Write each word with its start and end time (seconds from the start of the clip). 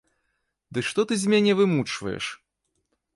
Ды 0.77 0.83
што 0.87 1.05
ты 1.11 1.17
з 1.23 1.29
мяне 1.33 1.53
вымучваеш? 1.59 2.25